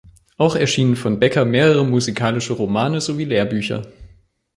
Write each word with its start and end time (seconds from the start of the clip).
Auch 0.37 0.55
erschienen 0.55 0.95
von 0.95 1.19
Becker 1.19 1.45
mehrere 1.45 1.85
musikalische 1.85 2.53
Romane 2.53 3.01
sowie 3.01 3.25
Lehrbücher. 3.25 3.83